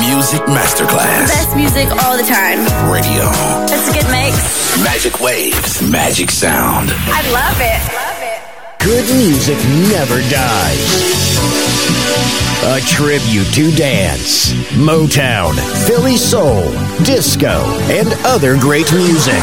Music 0.00 0.40
Masterclass. 0.46 1.28
Best 1.28 1.56
music 1.56 1.88
all 2.02 2.16
the 2.16 2.24
time. 2.24 2.58
Radio. 2.90 3.30
It's 3.70 3.88
a 3.88 3.92
good 3.92 4.10
mix. 4.10 4.82
Magic 4.82 5.20
Waves. 5.20 5.88
Magic 5.88 6.30
Sound. 6.30 6.90
I 6.90 7.22
love 7.30 7.60
it. 7.60 7.78
Love 7.94 8.22
it. 8.22 8.40
Good 8.82 9.06
music 9.16 9.58
never 9.92 10.20
dies. 10.28 11.34
A 12.66 12.80
tribute 12.80 13.46
to 13.54 13.70
dance, 13.76 14.52
Motown, 14.72 15.54
Philly 15.86 16.16
soul, 16.16 16.70
disco, 17.04 17.62
and 17.90 18.08
other 18.24 18.58
great 18.58 18.90
music. 18.92 19.42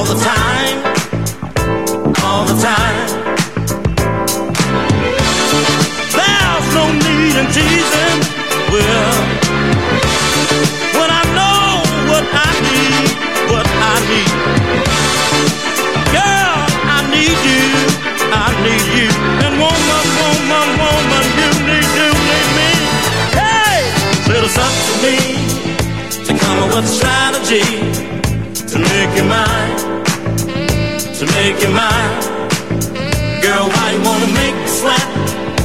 All 0.00 0.06
the 0.06 0.14
time, 0.14 0.78
all 2.24 2.46
the 2.46 2.62
time. 2.62 2.89
To 31.60 31.68
make 31.68 31.68
you 31.68 31.74
mine. 31.74 33.42
Girl, 33.42 33.68
why 33.68 33.92
you 33.92 34.00
wanna 34.02 34.26
make 34.32 34.54
me 34.54 34.66
sweat? 34.66 35.06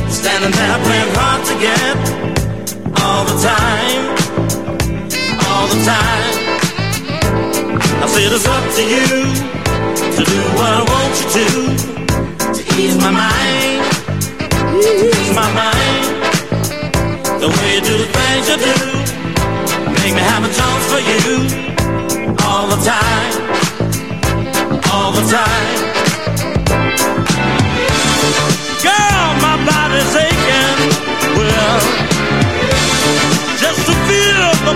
Standing 0.09 0.51
there 0.51 0.77
playing 0.83 1.11
hard 1.15 1.45
to 1.45 1.55
get 1.59 1.97
all 3.01 3.23
the 3.25 3.37
time, 3.41 4.03
all 5.47 5.67
the 5.67 5.79
time. 5.85 6.33
I 8.03 8.07
said 8.07 8.31
it's 8.31 8.47
up 8.47 8.63
to 8.75 8.83
you 8.83 9.07
to 10.15 10.23
do 10.23 10.41
what 10.57 10.71
I 10.73 10.83
want 10.91 11.13
you 11.19 11.27
to, 11.35 11.45
to 12.55 12.61
ease 12.79 12.97
my 12.97 13.11
mind, 13.11 13.81
ease 14.81 15.33
my 15.35 15.49
mind. 15.53 16.05
The 17.41 17.47
way 17.47 17.75
you 17.75 17.81
do 17.81 17.95
the 17.97 18.09
things 18.17 18.45
you 18.49 18.57
do, 18.57 18.75
make 20.01 20.13
me 20.13 20.21
have 20.21 20.43
a 20.43 20.51
chance 20.57 20.85
for 20.91 21.01
you 21.11 21.21
all 22.47 22.67
the 22.67 22.79
time, 22.83 23.33
all 24.91 25.11
the 25.11 25.25
time. 25.31 25.84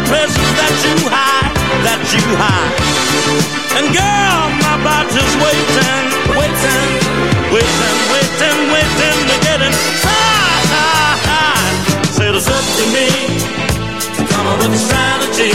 Feel 0.09 0.53
that 0.57 0.73
you 0.81 0.95
hide, 1.05 1.53
that 1.85 2.01
you 2.09 2.23
hide. 2.33 2.73
And 3.77 3.93
girl, 3.93 4.41
my 4.57 4.75
body's 4.81 5.33
waiting, 5.37 6.05
waiting, 6.33 6.89
waiting, 7.53 7.97
waiting, 8.09 8.57
waiting 8.73 9.17
to 9.29 9.37
get 9.45 9.59
inside. 9.61 10.65
Said 12.09 12.33
it's 12.33 12.49
up 12.49 12.65
to 12.79 12.85
me 12.89 13.05
to 14.17 14.23
come 14.33 14.45
up 14.49 14.57
with 14.65 14.73
a 14.73 14.81
strategy 14.81 15.53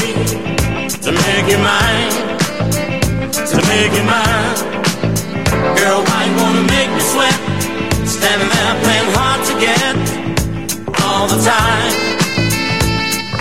to 1.02 1.10
make 1.10 1.50
you 1.50 1.58
mine, 1.58 2.14
to 3.34 3.58
make 3.74 3.90
you 3.90 4.06
mine. 4.06 4.54
Girl, 5.82 5.98
why 6.06 6.20
you 6.30 6.34
wanna 6.38 6.62
make 6.70 6.90
me 6.94 7.02
sweat? 7.10 7.38
Standing 8.06 8.48
there 8.54 8.74
playing 8.86 9.10
hard 9.18 9.40
to 9.50 9.54
get 9.58 9.94
all 11.02 11.26
the 11.26 11.42
time, 11.42 11.94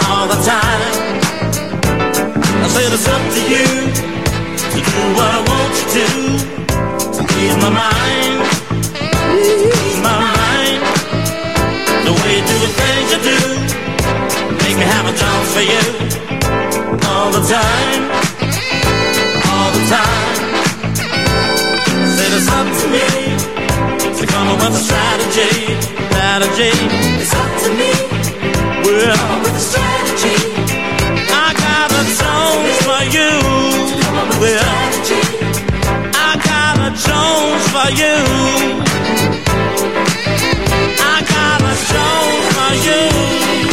all 0.09 0.27
the 0.27 0.41
time. 0.41 0.92
Said 2.73 2.91
it's 2.91 3.07
up 3.07 3.21
to 3.21 3.41
you 3.53 3.69
to 4.73 4.79
do 4.81 4.99
what 5.13 5.29
I 5.29 5.41
want 5.45 5.73
you 5.77 5.85
to, 5.93 6.05
to 7.13 7.21
ease 7.37 7.57
my 7.61 7.69
mind, 7.69 8.37
ease 9.77 9.99
my 10.01 10.15
mind. 10.17 10.81
The 12.01 12.13
way 12.17 12.31
you 12.33 12.43
do 12.49 12.55
the 12.65 12.71
things 12.73 13.07
you 13.13 13.19
do, 13.29 13.39
make 14.57 14.75
me 14.81 14.85
have 14.89 15.05
a 15.05 15.13
chance 15.13 15.49
for 15.53 15.61
you 15.61 15.85
all 17.13 17.29
the 17.29 17.45
time, 17.45 18.01
all 19.53 19.69
the 19.77 19.83
time. 19.93 20.37
Said 22.17 22.31
it's 22.33 22.49
up 22.57 22.67
to 22.81 22.85
me 22.89 23.05
to 24.17 24.25
come 24.25 24.47
up 24.49 24.57
with 24.57 24.73
a 24.73 24.81
strategy, 24.81 25.77
strategy. 26.09 26.73
It's 27.21 27.33
up 27.35 27.51
to 27.63 27.69
me. 27.77 27.91
Come 29.13 29.31
up 29.31 29.43
with 29.43 29.53
a 29.53 29.59
strategy. 29.59 30.52
For 37.73 37.89
you. 38.01 38.15
I 41.11 41.17
got 41.33 41.59
a 41.61 41.75
Jones 41.89 42.47
for 42.55 42.73
you. 42.85 43.72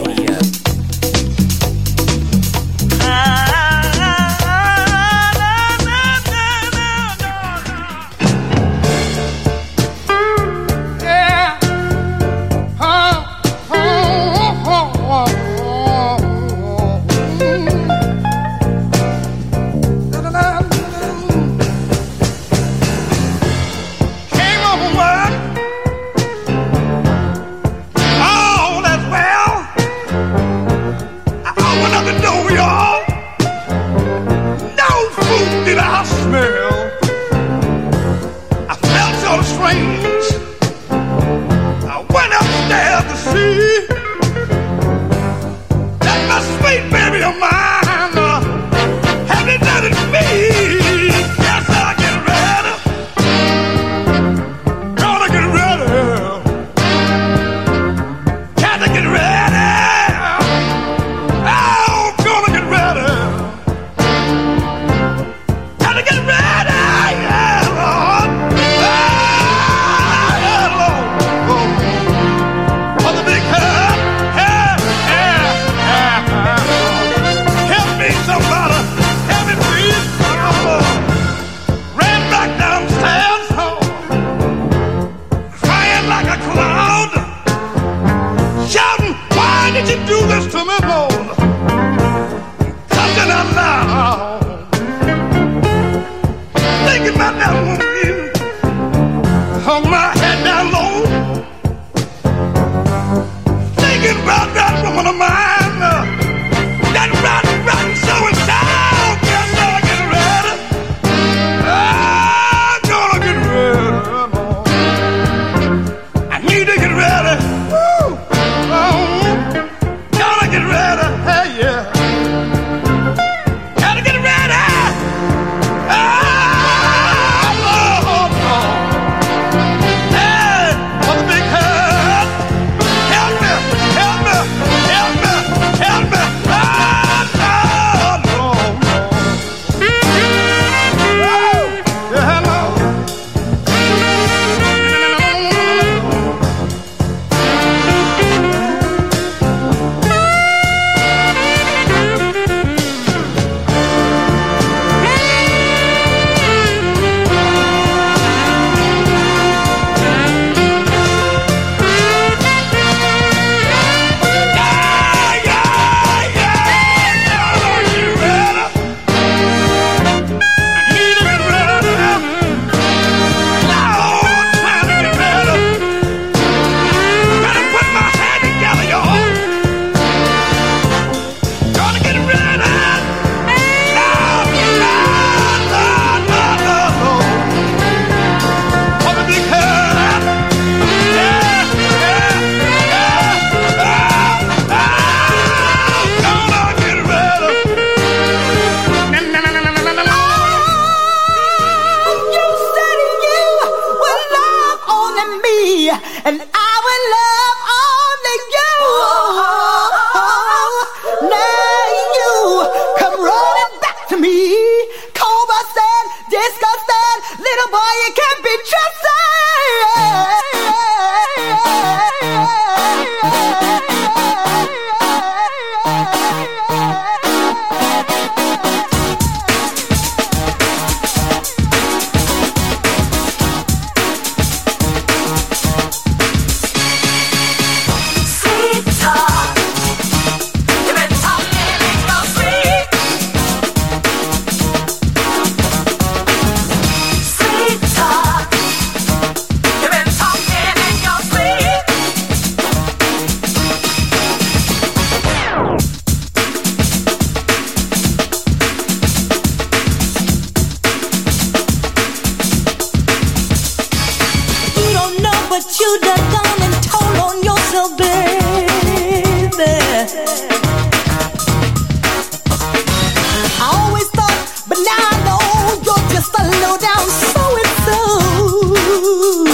No 276.61 276.77
down 276.77 277.09
so 277.09 277.57
and 277.57 279.45
so. 279.45 279.50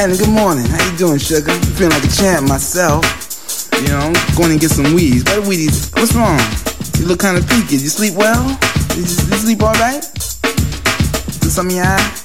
Sugar. 0.00 1.52
i 1.52 1.60
Feeling 1.76 1.92
like 1.92 2.04
a 2.04 2.08
champ 2.08 2.48
myself. 2.48 3.04
You 3.82 3.88
know, 3.88 3.98
I'm 3.98 4.34
going 4.34 4.50
to 4.50 4.58
get 4.58 4.70
some 4.70 4.94
weeds. 4.94 5.24
What 5.24 5.44
Wheaties? 5.44 5.94
What's 5.94 6.14
wrong? 6.14 6.40
You 6.98 7.06
look 7.06 7.20
kind 7.20 7.36
of. 7.36 7.46
Did 7.46 7.70
you 7.70 7.90
sleep 7.90 8.14
well? 8.14 8.48
You, 8.96 9.02
you 9.02 9.06
sleep 9.06 9.62
all 9.62 9.74
right? 9.74 10.02
Is 11.44 11.54
something 11.54 11.76
in 11.76 11.82
your 11.82 11.92
eye? 11.92 12.19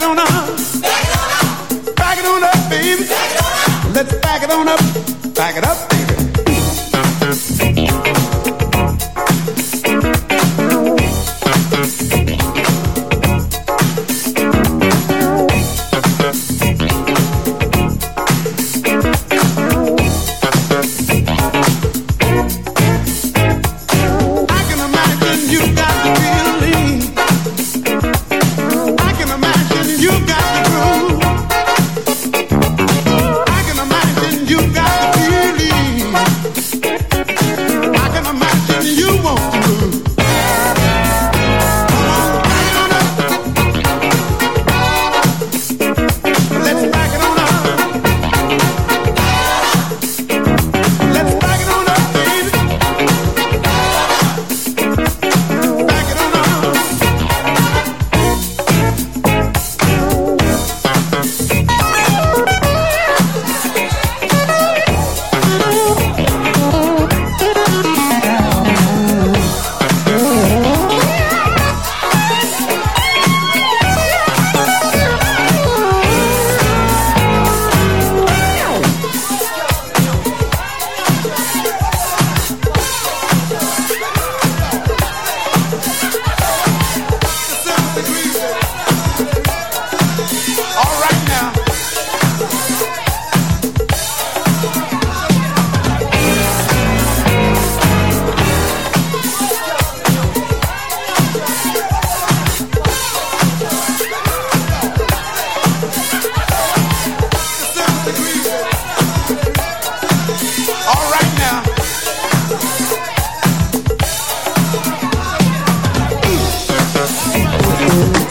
Back 0.00 0.08
it 0.08 0.18
on 0.18 0.18
up. 0.18 1.94
Back 1.94 2.18
it 2.18 2.24
on 2.24 2.42
up, 2.42 2.70
baby. 2.70 3.04
Let's 3.92 4.14
back 4.20 4.42
it 4.42 4.50
on 4.50 4.66
up. 4.66 4.99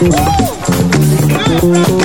Thank 0.00 1.99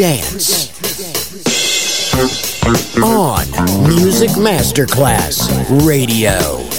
dance. 0.00 0.70
On 3.02 3.86
Music 3.86 4.30
Masterclass 4.38 5.46
Radio. 5.84 6.70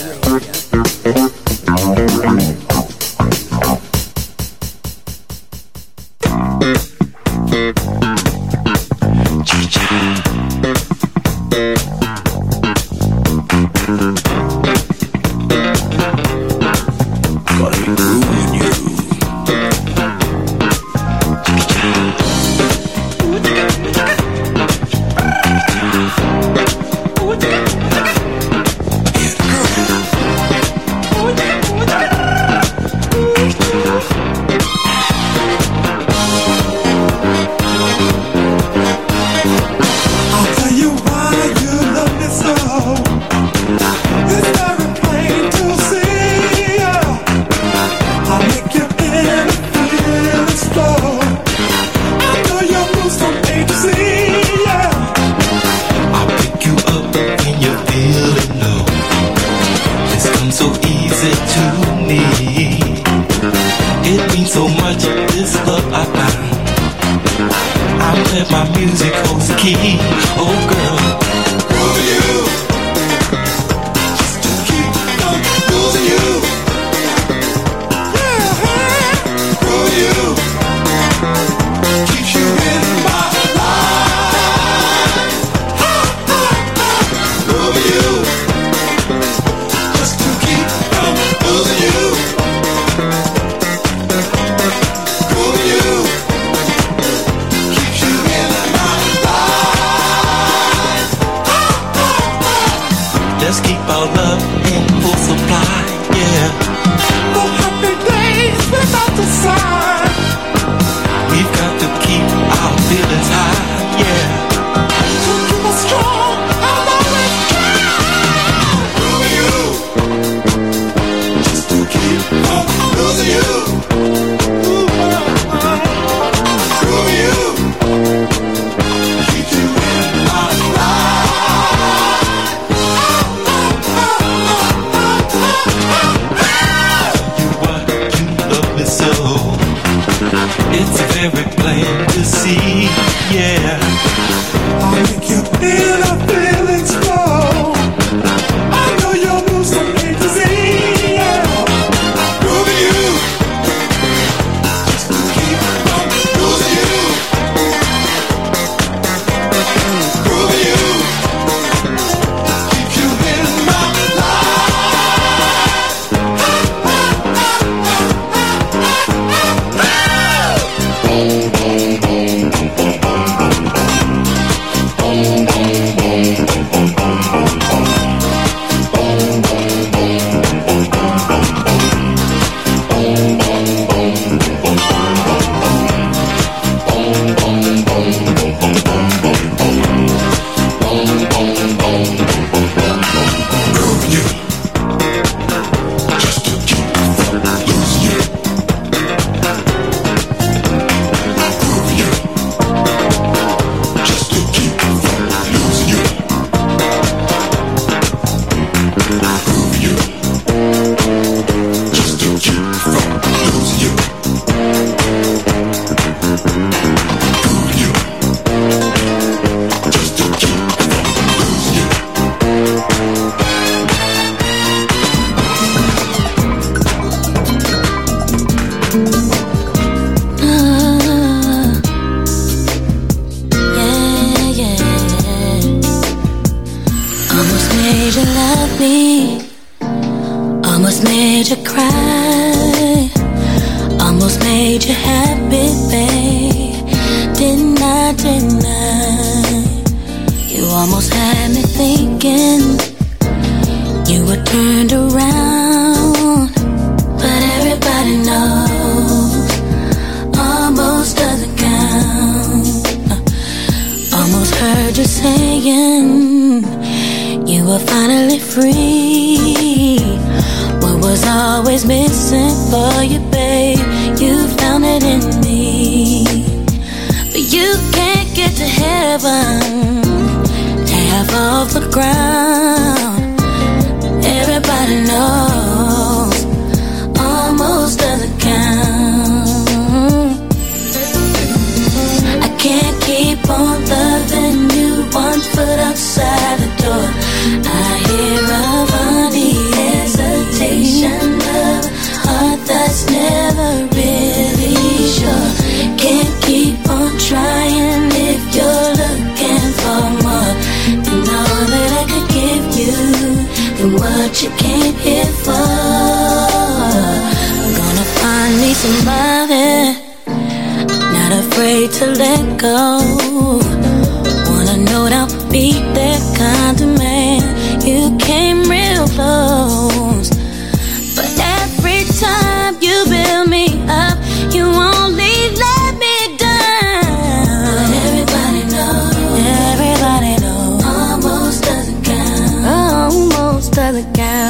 Almost 343.82 344.14
doesn't 344.14 344.41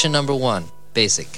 Section 0.00 0.12
number 0.12 0.34
one, 0.34 0.64
basic. 0.94 1.28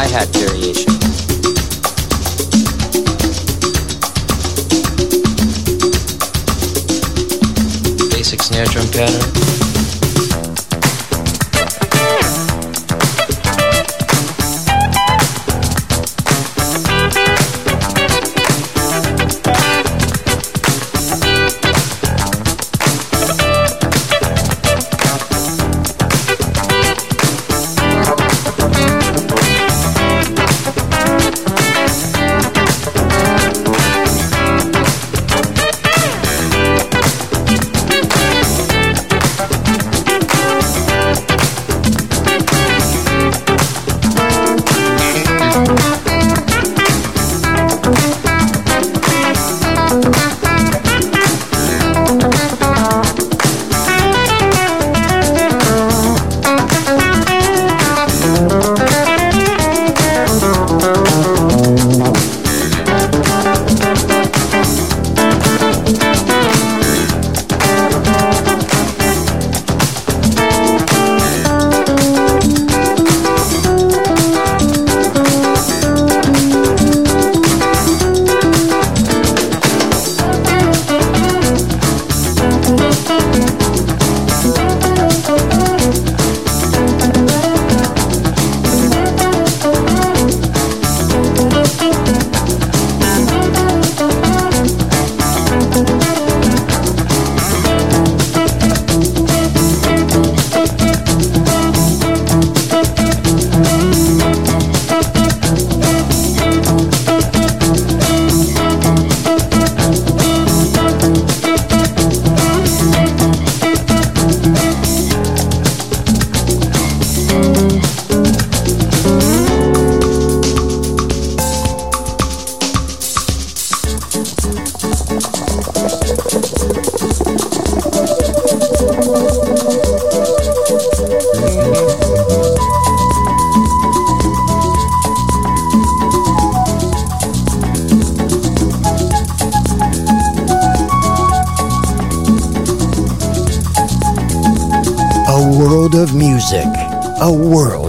Hi-hat 0.00 0.28
variation. 0.28 0.94
Basic 8.08 8.40
snare 8.44 8.68
drum 8.68 8.86
pattern. 8.90 9.67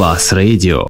Masterclass 0.00 0.32
Radio. 0.32 0.89